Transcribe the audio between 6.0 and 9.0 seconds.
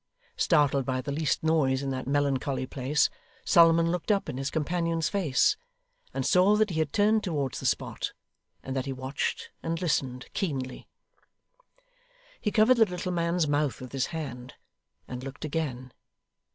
and saw that he had turned towards the spot, and that he